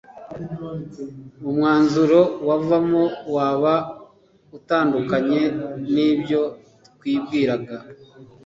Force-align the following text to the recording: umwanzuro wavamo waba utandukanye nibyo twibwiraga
umwanzuro 1.49 2.19
wavamo 2.47 3.03
waba 3.35 3.73
utandukanye 4.57 5.41
nibyo 5.93 6.41
twibwiraga 6.95 7.75